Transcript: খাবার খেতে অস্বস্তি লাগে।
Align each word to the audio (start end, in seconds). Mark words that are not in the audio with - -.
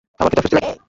খাবার 0.17 0.25
খেতে 0.31 0.37
অস্বস্তি 0.39 0.55
লাগে। 0.57 0.71